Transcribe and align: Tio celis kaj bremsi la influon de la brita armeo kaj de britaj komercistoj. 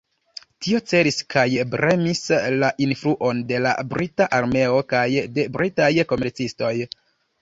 Tio 0.65 0.77
celis 0.91 1.17
kaj 1.33 1.43
bremsi 1.73 2.39
la 2.63 2.71
influon 2.85 3.43
de 3.51 3.61
la 3.67 3.75
brita 3.95 4.29
armeo 4.41 4.83
kaj 4.95 5.05
de 5.37 5.49
britaj 5.59 5.91
komercistoj. 6.15 6.73